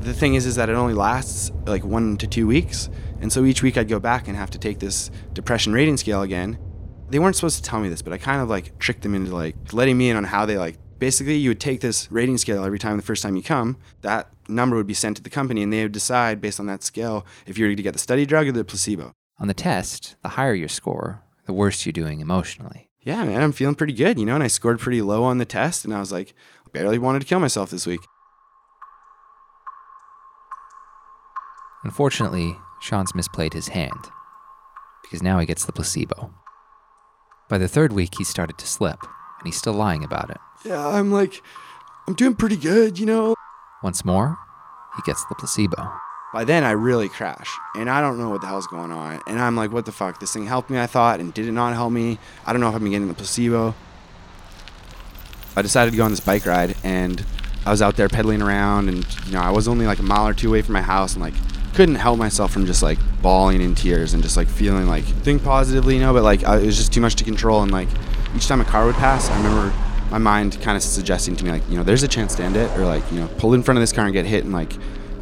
The 0.03 0.13
thing 0.13 0.33
is, 0.35 0.45
is 0.45 0.55
that 0.55 0.67
it 0.67 0.73
only 0.73 0.93
lasts 0.93 1.49
like 1.65 1.85
one 1.85 2.17
to 2.17 2.27
two 2.27 2.45
weeks. 2.45 2.89
And 3.21 3.31
so 3.31 3.45
each 3.45 3.63
week 3.63 3.77
I'd 3.77 3.87
go 3.87 4.01
back 4.01 4.27
and 4.27 4.35
have 4.35 4.51
to 4.51 4.59
take 4.59 4.79
this 4.79 5.09
depression 5.31 5.71
rating 5.71 5.95
scale 5.95 6.23
again. 6.23 6.57
They 7.13 7.19
weren't 7.19 7.35
supposed 7.35 7.57
to 7.57 7.61
tell 7.61 7.79
me 7.79 7.89
this, 7.89 8.01
but 8.01 8.11
I 8.11 8.17
kind 8.17 8.41
of 8.41 8.49
like 8.49 8.79
tricked 8.79 9.03
them 9.03 9.13
into 9.13 9.35
like 9.35 9.71
letting 9.71 9.99
me 9.99 10.09
in 10.09 10.17
on 10.17 10.23
how 10.23 10.47
they 10.47 10.57
like 10.57 10.79
basically 10.97 11.35
you 11.35 11.51
would 11.51 11.59
take 11.59 11.79
this 11.79 12.11
rating 12.11 12.39
scale 12.39 12.63
every 12.63 12.79
time 12.79 12.97
the 12.97 13.03
first 13.03 13.21
time 13.21 13.35
you 13.35 13.43
come 13.43 13.77
that 14.01 14.29
number 14.47 14.75
would 14.75 14.87
be 14.87 14.95
sent 14.95 15.17
to 15.17 15.21
the 15.21 15.29
company 15.29 15.61
and 15.61 15.71
they 15.71 15.83
would 15.83 15.91
decide 15.91 16.41
based 16.41 16.59
on 16.59 16.65
that 16.65 16.81
scale 16.81 17.23
if 17.45 17.55
you 17.55 17.67
were 17.67 17.75
to 17.75 17.83
get 17.83 17.93
the 17.93 17.99
study 17.99 18.25
drug 18.25 18.47
or 18.47 18.51
the 18.51 18.63
placebo 18.65 19.13
On 19.37 19.47
the 19.47 19.53
test, 19.53 20.15
the 20.23 20.29
higher 20.29 20.55
your 20.55 20.67
score, 20.67 21.21
the 21.45 21.53
worse 21.53 21.85
you're 21.85 21.93
doing 21.93 22.19
emotionally. 22.19 22.89
yeah 23.01 23.23
man 23.23 23.43
i'm 23.43 23.51
feeling 23.51 23.75
pretty 23.75 23.93
good 23.93 24.17
you 24.17 24.25
know 24.25 24.33
and 24.33 24.43
i 24.43 24.47
scored 24.47 24.79
pretty 24.79 25.03
low 25.03 25.23
on 25.23 25.37
the 25.37 25.45
test 25.45 25.85
and 25.85 25.93
i 25.93 25.99
was 25.99 26.11
like 26.11 26.33
barely 26.71 26.97
wanted 26.97 27.19
to 27.19 27.27
kill 27.27 27.39
myself 27.39 27.69
this 27.69 27.85
week 27.85 28.01
Unfortunately, 31.83 32.57
Sean's 32.81 33.11
misplayed 33.11 33.53
his 33.53 33.67
hand 33.67 34.09
because 35.03 35.21
now 35.21 35.37
he 35.37 35.45
gets 35.45 35.65
the 35.65 35.73
placebo. 35.73 36.33
By 37.53 37.59
the 37.59 37.67
third 37.67 37.93
week, 37.93 38.15
he 38.17 38.23
started 38.23 38.57
to 38.57 38.65
slip, 38.65 39.03
and 39.03 39.45
he's 39.45 39.57
still 39.57 39.73
lying 39.73 40.03
about 40.03 40.31
it. 40.31 40.39
yeah 40.65 40.87
i'm 40.87 41.11
like 41.11 41.43
i'm 42.07 42.15
doing 42.15 42.33
pretty 42.33 42.55
good 42.55 42.97
you 42.97 43.05
know 43.05 43.35
Once 43.83 44.03
more, 44.03 44.39
he 44.95 45.03
gets 45.05 45.23
the 45.25 45.35
placebo. 45.35 45.91
by 46.33 46.45
then 46.45 46.63
I 46.63 46.71
really 46.71 47.09
crash 47.09 47.51
and 47.75 47.91
I 47.91 48.01
don't 48.01 48.17
know 48.17 48.31
what 48.31 48.41
the 48.41 48.47
hell's 48.47 48.65
going 48.65 48.91
on. 48.91 49.21
And 49.27 49.39
I'm 49.39 49.55
like, 49.55 49.71
what 49.71 49.85
the 49.85 49.91
fuck? 49.91 50.19
This 50.19 50.33
thing 50.33 50.47
helped 50.47 50.71
me, 50.71 50.79
I 50.79 50.87
thought, 50.87 51.19
and 51.19 51.31
did 51.31 51.45
it 51.47 51.51
not 51.51 51.73
help 51.75 51.91
me? 51.93 52.17
I 52.43 52.53
don't 52.53 52.59
know 52.59 52.69
if 52.69 52.73
I've 52.73 52.81
been 52.81 52.89
getting 52.91 53.07
the 53.07 53.13
placebo. 53.13 53.75
I 55.55 55.61
decided 55.61 55.91
to 55.91 55.97
go 55.97 56.05
on 56.05 56.09
this 56.09 56.21
bike 56.21 56.47
ride 56.47 56.75
and 56.83 57.23
I 57.67 57.69
was 57.69 57.83
out 57.83 57.97
there 57.97 58.09
pedaling 58.09 58.41
around 58.41 58.89
and 58.89 59.05
you 59.27 59.33
know, 59.33 59.41
I 59.41 59.51
was 59.51 59.67
only 59.67 59.85
like 59.85 59.99
a 59.99 60.03
mile 60.13 60.27
or 60.27 60.33
two 60.33 60.47
away 60.47 60.63
from 60.63 60.73
my 60.73 60.81
house 60.81 61.13
and 61.13 61.21
like 61.21 61.35
couldn't 61.73 61.95
help 61.95 62.19
myself 62.19 62.51
from 62.51 62.65
just 62.65 62.83
like 62.83 62.99
bawling 63.21 63.61
in 63.61 63.73
tears 63.75 64.13
and 64.13 64.21
just 64.21 64.37
like 64.37 64.47
feeling 64.47 64.87
like 64.87 65.03
think 65.03 65.43
positively, 65.43 65.95
you 65.95 66.01
know, 66.01 66.13
but 66.13 66.23
like 66.23 66.43
I, 66.43 66.59
it 66.59 66.65
was 66.65 66.77
just 66.77 66.93
too 66.93 67.01
much 67.01 67.15
to 67.15 67.23
control 67.23 67.63
and 67.63 67.71
like 67.71 67.89
each 68.35 68.47
time 68.47 68.61
a 68.61 68.65
car 68.65 68.85
would 68.85 68.95
pass, 68.95 69.29
I 69.29 69.37
remember 69.37 69.73
my 70.11 70.19
mind 70.19 70.61
kind 70.61 70.77
of 70.77 70.83
suggesting 70.83 71.35
to 71.35 71.43
me 71.43 71.51
like, 71.51 71.67
you 71.69 71.75
know, 71.75 71.83
there's 71.83 72.03
a 72.03 72.07
chance 72.07 72.35
to 72.35 72.43
end 72.43 72.55
it 72.55 72.69
or 72.77 72.85
like, 72.85 73.03
you 73.11 73.19
know, 73.19 73.27
pull 73.39 73.53
in 73.53 73.63
front 73.63 73.77
of 73.77 73.81
this 73.81 73.91
car 73.91 74.05
and 74.05 74.13
get 74.13 74.25
hit 74.25 74.43
and 74.43 74.53
like 74.53 74.73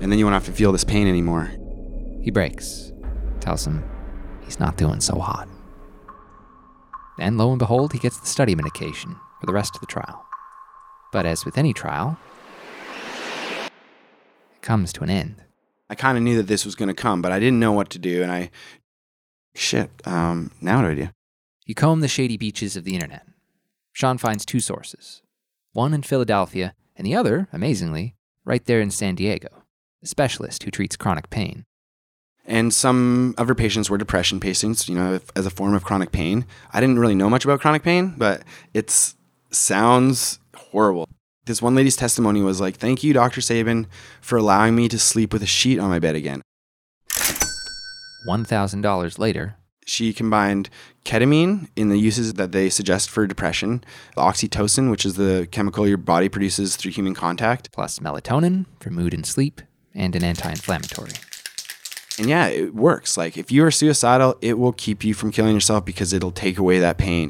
and 0.02 0.12
then 0.12 0.20
you 0.20 0.26
won't 0.26 0.34
have 0.34 0.46
to 0.46 0.52
feel 0.52 0.72
this 0.72 0.84
pain 0.84 1.08
anymore. 1.08 1.52
He 2.22 2.32
breaks, 2.32 2.92
tells 3.40 3.66
him 3.66 3.84
he's 4.44 4.60
not 4.60 4.78
doing 4.78 5.00
so 5.00 5.20
hot. 5.20 5.48
And 7.18 7.38
lo 7.38 7.52
and 7.52 7.60
behold, 7.60 7.94
he 7.94 8.00
gets 8.00 8.20
the 8.20 8.28
study 8.28 8.56
medication 8.56 9.16
for 9.40 9.46
the 9.46 9.54
rest 9.54 9.76
of 9.76 9.82
the 9.82 9.88
trial. 9.88 10.26
But 11.12 11.26
as 11.26 11.46
with 11.46 11.58
any 11.58 11.72
trial, 11.72 12.18
it 14.56 14.62
comes 14.62 14.92
to 14.94 15.04
an 15.04 15.10
end. 15.10 15.44
I 15.92 15.96
kind 15.96 16.18
of 16.18 16.24
knew 16.24 16.38
that 16.38 16.48
this 16.48 16.64
was 16.64 16.76
going 16.76 16.88
to 16.88 16.94
come, 16.94 17.22
but 17.22 17.34
I 17.34 17.40
didn't 17.40 17.60
know 17.60 17.74
what 17.74 17.90
to 17.90 18.00
do. 18.00 18.24
And 18.24 18.32
I, 18.32 18.50
shit, 19.54 19.92
um, 20.06 20.52
now 20.62 20.78
what 20.78 20.84
do 20.84 20.92
I 20.92 20.96
do? 20.96 21.10
You 21.66 21.76
comb 21.76 22.00
the 22.00 22.08
shady 22.08 22.38
beaches 22.38 22.78
of 22.78 22.86
the 22.86 22.94
internet. 22.94 23.28
Sean 23.92 24.18
finds 24.18 24.46
two 24.46 24.62
sources 24.62 25.22
one 25.74 25.94
in 25.94 26.02
Philadelphia, 26.02 26.76
and 26.96 27.06
the 27.06 27.16
other, 27.16 27.50
amazingly, 27.52 28.16
right 28.46 28.66
there 28.66 28.80
in 28.80 28.90
San 28.90 29.16
Diego, 29.16 29.50
a 30.02 30.08
specialist 30.08 30.64
who 30.64 30.72
treats 30.72 30.96
chronic 30.96 31.30
pain. 31.30 31.66
And 32.46 32.74
some 32.74 33.36
of 33.38 33.50
her 33.50 33.56
patients 33.56 33.90
were 33.90 33.98
depression 33.98 34.40
patients, 34.40 34.88
you 34.88 34.96
know, 34.96 35.20
as 35.36 35.46
a 35.46 35.50
form 35.50 35.74
of 35.74 35.84
chronic 35.84 36.14
pain. 36.14 36.46
I 36.72 36.80
didn't 36.80 37.00
really 37.00 37.16
know 37.16 37.30
much 37.30 37.44
about 37.44 37.60
chronic 37.60 37.84
pain, 37.84 38.16
but 38.18 38.44
it 38.74 39.14
sounds 39.52 40.40
horrible. 40.56 41.10
This 41.52 41.62
one 41.62 41.76
lady's 41.76 41.98
testimony 41.98 42.42
was 42.42 42.62
like, 42.62 42.78
Thank 42.78 43.04
you, 43.04 43.12
Dr. 43.12 43.42
Sabin, 43.42 43.88
for 44.22 44.38
allowing 44.38 44.74
me 44.74 44.88
to 44.88 44.98
sleep 44.98 45.34
with 45.34 45.44
a 45.44 45.46
sheet 45.46 45.80
on 45.80 45.90
my 45.90 46.00
bed 46.00 46.16
again. 46.16 46.42
$1,000 48.26 49.20
later, 49.20 49.58
She 49.86 50.14
combined 50.14 50.70
ketamine 51.04 51.68
in 51.76 51.90
the 51.90 51.98
uses 51.98 52.36
that 52.36 52.54
they 52.54 52.70
suggest 52.70 53.10
for 53.10 53.28
depression, 53.28 53.84
oxytocin, 54.16 54.90
which 54.90 55.06
is 55.06 55.16
the 55.16 55.46
chemical 55.52 55.86
your 55.86 55.98
body 55.98 56.30
produces 56.30 56.78
through 56.78 56.94
human 56.94 57.14
contact, 57.14 57.74
plus 57.74 58.00
melatonin 58.00 58.66
for 58.80 58.90
mood 58.90 59.14
and 59.14 59.26
sleep, 59.26 59.62
and 59.94 60.16
an 60.16 60.24
anti 60.24 60.50
inflammatory. 60.50 61.12
And 62.18 62.30
yeah, 62.30 62.48
it 62.48 62.74
works. 62.74 63.18
Like 63.18 63.36
if 63.38 63.52
you 63.52 63.66
are 63.66 63.72
suicidal, 63.72 64.38
it 64.40 64.58
will 64.58 64.72
keep 64.72 65.04
you 65.04 65.14
from 65.14 65.32
killing 65.34 65.54
yourself 65.54 65.84
because 65.84 66.14
it'll 66.14 66.32
take 66.32 66.58
away 66.58 66.80
that 66.80 66.98
pain. 66.98 67.30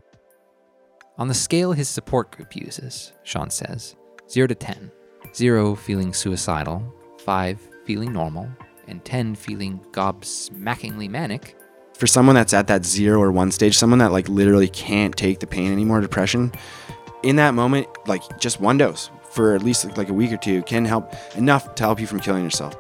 On 1.18 1.28
the 1.28 1.34
scale 1.34 1.74
his 1.74 1.90
support 1.90 2.30
group 2.30 2.56
uses, 2.56 3.14
Sean 3.24 3.50
says 3.50 3.96
0 4.32 4.48
to 4.48 4.56
10, 4.56 4.90
0 5.36 5.76
feeling 5.76 6.14
suicidal, 6.14 6.82
5 7.20 7.60
feeling 7.86 8.14
normal, 8.14 8.48
and 8.88 9.04
10 9.04 9.36
feeling 9.36 9.80
gobsmackingly 9.92 11.10
manic, 11.10 11.56
For 11.96 12.08
someone 12.08 12.36
that's 12.36 12.54
at 12.54 12.68
that 12.68 12.86
zero 12.86 13.22
or 13.22 13.32
one 13.32 13.52
stage, 13.52 13.78
someone 13.78 14.00
that 14.00 14.12
like 14.12 14.30
literally 14.30 14.70
can't 14.70 15.16
take 15.16 15.40
the 15.40 15.48
pain 15.48 15.72
anymore, 15.72 16.00
depression, 16.00 16.52
in 17.24 17.36
that 17.36 17.54
moment, 17.54 17.88
like 18.08 18.24
just 18.40 18.62
one 18.62 18.78
dose 18.78 19.10
for 19.32 19.54
at 19.54 19.64
least 19.64 19.98
like 19.98 20.10
a 20.10 20.14
week 20.14 20.32
or 20.32 20.38
two 20.38 20.62
can 20.64 20.86
help 20.86 21.14
enough 21.36 21.76
to 21.76 21.84
help 21.84 22.00
you 22.00 22.08
from 22.08 22.20
killing 22.20 22.44
yourself. 22.44 22.74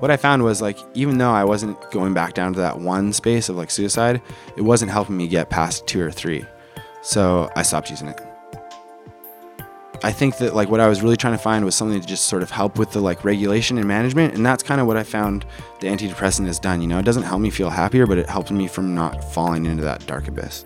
What 0.00 0.10
I 0.10 0.16
found 0.16 0.42
was 0.42 0.60
like 0.60 0.78
even 0.94 1.18
though 1.18 1.30
I 1.30 1.44
wasn't 1.44 1.78
going 1.92 2.14
back 2.14 2.34
down 2.34 2.52
to 2.54 2.60
that 2.60 2.80
one 2.80 3.12
space 3.12 3.48
of 3.48 3.56
like 3.56 3.70
suicide, 3.70 4.20
it 4.56 4.62
wasn't 4.62 4.90
helping 4.90 5.16
me 5.16 5.28
get 5.28 5.50
past 5.50 5.86
two 5.86 6.00
or 6.00 6.10
three. 6.10 6.44
So 7.02 7.50
I 7.54 7.62
stopped 7.62 7.90
using 7.90 8.08
it. 8.08 8.31
I 10.04 10.10
think 10.10 10.38
that 10.38 10.52
like 10.52 10.68
what 10.68 10.80
I 10.80 10.88
was 10.88 11.00
really 11.00 11.16
trying 11.16 11.34
to 11.34 11.42
find 11.42 11.64
was 11.64 11.76
something 11.76 12.00
to 12.00 12.06
just 12.06 12.24
sort 12.24 12.42
of 12.42 12.50
help 12.50 12.76
with 12.76 12.90
the 12.90 13.00
like 13.00 13.24
regulation 13.24 13.78
and 13.78 13.86
management, 13.86 14.34
and 14.34 14.44
that's 14.44 14.64
kind 14.64 14.80
of 14.80 14.88
what 14.88 14.96
I 14.96 15.04
found 15.04 15.46
the 15.78 15.86
antidepressant 15.86 16.46
has 16.46 16.58
done. 16.58 16.80
You 16.80 16.88
know, 16.88 16.98
it 16.98 17.04
doesn't 17.04 17.22
help 17.22 17.40
me 17.40 17.50
feel 17.50 17.70
happier, 17.70 18.04
but 18.04 18.18
it 18.18 18.28
helps 18.28 18.50
me 18.50 18.66
from 18.66 18.96
not 18.96 19.22
falling 19.32 19.64
into 19.64 19.84
that 19.84 20.04
dark 20.06 20.26
abyss. 20.26 20.64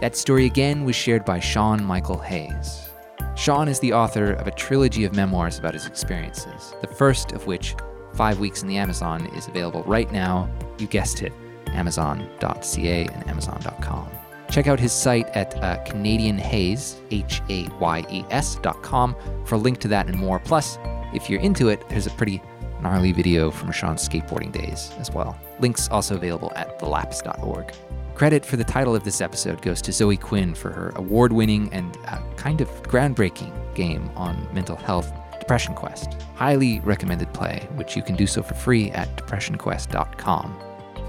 That 0.00 0.16
story 0.16 0.46
again 0.46 0.84
was 0.84 0.96
shared 0.96 1.26
by 1.26 1.38
Sean 1.38 1.84
Michael 1.84 2.18
Hayes. 2.18 2.88
Sean 3.36 3.68
is 3.68 3.78
the 3.80 3.92
author 3.92 4.32
of 4.32 4.46
a 4.46 4.50
trilogy 4.52 5.04
of 5.04 5.14
memoirs 5.14 5.58
about 5.58 5.74
his 5.74 5.86
experiences, 5.86 6.74
the 6.80 6.86
first 6.86 7.32
of 7.32 7.46
which, 7.46 7.74
Five 8.14 8.38
Weeks 8.38 8.62
in 8.62 8.68
the 8.68 8.76
Amazon, 8.76 9.26
is 9.34 9.48
available 9.48 9.82
right 9.84 10.10
now. 10.12 10.48
You 10.78 10.86
guessed 10.86 11.22
it, 11.22 11.32
amazon.ca 11.68 13.06
and 13.06 13.28
amazon.com. 13.28 14.10
Check 14.50 14.66
out 14.66 14.78
his 14.78 14.92
site 14.92 15.26
at 15.30 15.62
uh, 15.62 15.82
Canadian 15.84 16.40
H 16.40 16.94
A 17.10 17.68
Y 17.80 18.04
E 18.10 18.24
S.com, 18.30 19.16
for 19.44 19.54
a 19.56 19.58
link 19.58 19.78
to 19.80 19.88
that 19.88 20.06
and 20.06 20.16
more. 20.16 20.38
Plus, 20.38 20.78
if 21.12 21.28
you're 21.28 21.40
into 21.40 21.68
it, 21.68 21.88
there's 21.88 22.06
a 22.06 22.10
pretty 22.10 22.40
gnarly 22.80 23.12
video 23.12 23.50
from 23.50 23.72
Sean's 23.72 24.06
skateboarding 24.06 24.52
days 24.52 24.92
as 24.98 25.10
well. 25.10 25.38
Links 25.58 25.88
also 25.88 26.16
available 26.16 26.52
at 26.54 26.78
thelapse.org. 26.78 27.72
Credit 28.14 28.44
for 28.44 28.56
the 28.56 28.64
title 28.64 28.94
of 28.94 29.02
this 29.02 29.20
episode 29.20 29.60
goes 29.60 29.82
to 29.82 29.92
Zoe 29.92 30.16
Quinn 30.16 30.54
for 30.54 30.70
her 30.70 30.92
award 30.94 31.32
winning 31.32 31.68
and 31.72 31.96
uh, 32.06 32.20
kind 32.36 32.60
of 32.60 32.68
groundbreaking 32.84 33.52
game 33.74 34.08
on 34.14 34.46
mental 34.54 34.76
health, 34.76 35.12
Depression 35.44 35.74
Quest. 35.74 36.16
Highly 36.36 36.80
recommended 36.80 37.30
play, 37.34 37.68
which 37.74 37.96
you 37.96 38.02
can 38.02 38.16
do 38.16 38.26
so 38.26 38.42
for 38.42 38.54
free 38.54 38.90
at 38.92 39.14
depressionquest.com. 39.16 40.58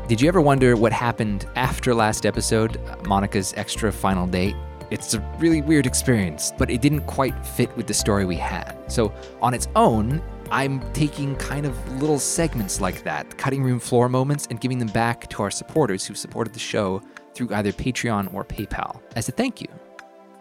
Did 0.10 0.20
you 0.20 0.28
ever 0.28 0.42
wonder 0.42 0.76
what 0.76 0.92
happened 0.92 1.46
after 1.56 1.96
last 1.96 2.26
episode, 2.26 2.78
Monica's 3.08 3.54
extra 3.56 3.94
final 3.94 4.28
date? 4.28 4.54
It's 4.92 5.14
a 5.14 5.22
really 5.40 5.62
weird 5.62 5.86
experience, 5.86 6.52
but 6.58 6.70
it 6.70 6.82
didn't 6.82 7.08
quite 7.08 7.46
fit 7.46 7.74
with 7.78 7.88
the 7.88 7.94
story 7.94 8.26
we 8.26 8.36
had. 8.36 8.78
So, 8.88 9.14
on 9.42 9.54
its 9.54 9.70
own, 9.74 10.22
I'm 10.52 10.82
taking 10.92 11.38
kind 11.38 11.66
of 11.66 12.02
little 12.02 12.20
segments 12.20 12.82
like 12.82 13.06
that, 13.06 13.38
cutting 13.38 13.64
room 13.64 13.80
floor 13.80 14.10
moments, 14.10 14.48
and 14.50 14.60
giving 14.60 14.80
them 14.80 14.90
back 14.90 15.30
to 15.30 15.44
our 15.44 15.50
supporters 15.50 16.06
who 16.06 16.14
supported 16.14 16.54
the 16.54 16.60
show 16.60 17.02
through 17.34 17.54
either 17.56 17.72
Patreon 17.72 18.34
or 18.34 18.44
PayPal 18.44 19.02
as 19.16 19.30
a 19.30 19.32
thank 19.32 19.62
you. 19.62 19.70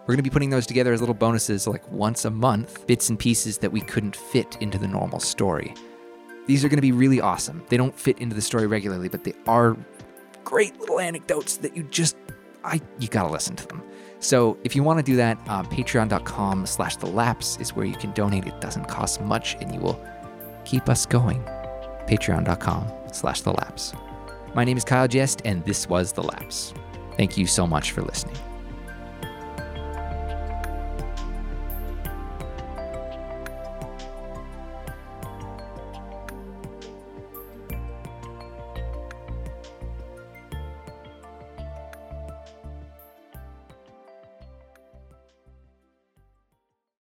We're 0.04 0.14
going 0.14 0.18
to 0.18 0.30
be 0.30 0.30
putting 0.30 0.50
those 0.50 0.66
together 0.66 0.92
as 0.92 1.00
little 1.00 1.14
bonuses 1.14 1.66
like 1.66 1.90
once 1.90 2.26
a 2.26 2.30
month, 2.30 2.86
bits 2.86 3.08
and 3.08 3.18
pieces 3.18 3.56
that 3.58 3.72
we 3.72 3.80
couldn't 3.80 4.14
fit 4.14 4.58
into 4.60 4.76
the 4.76 4.86
normal 4.86 5.18
story. 5.18 5.74
These 6.46 6.62
are 6.62 6.68
going 6.68 6.76
to 6.76 6.82
be 6.82 6.92
really 6.92 7.22
awesome. 7.22 7.64
They 7.70 7.78
don't 7.78 7.98
fit 7.98 8.18
into 8.18 8.34
the 8.34 8.42
story 8.42 8.66
regularly, 8.66 9.08
but 9.08 9.24
they 9.24 9.32
are 9.46 9.78
great 10.44 10.78
little 10.78 11.00
anecdotes 11.00 11.56
that 11.56 11.74
you 11.74 11.84
just, 11.84 12.16
I, 12.64 12.82
you 12.98 13.08
got 13.08 13.22
to 13.22 13.32
listen 13.32 13.56
to 13.56 13.66
them. 13.66 13.82
So 14.18 14.58
if 14.62 14.76
you 14.76 14.82
want 14.82 14.98
to 14.98 15.02
do 15.02 15.16
that, 15.16 15.38
uh, 15.48 15.62
patreon.com 15.62 16.66
slash 16.66 16.96
the 16.96 17.06
lapse 17.06 17.56
is 17.58 17.74
where 17.74 17.86
you 17.86 17.96
can 17.96 18.12
donate. 18.12 18.46
It 18.46 18.60
doesn't 18.60 18.84
cost 18.84 19.22
much 19.22 19.56
and 19.62 19.74
you 19.74 19.80
will 19.80 19.98
keep 20.66 20.90
us 20.90 21.06
going. 21.06 21.42
Patreon.com 22.06 22.86
slash 23.10 23.40
the 23.40 23.52
lapse. 23.52 23.94
My 24.54 24.64
name 24.64 24.76
is 24.76 24.84
Kyle 24.84 25.08
Jest 25.08 25.40
and 25.46 25.64
this 25.64 25.88
was 25.88 26.12
The 26.12 26.22
Lapse. 26.22 26.74
Thank 27.16 27.38
you 27.38 27.46
so 27.46 27.66
much 27.66 27.92
for 27.92 28.02
listening. 28.02 28.36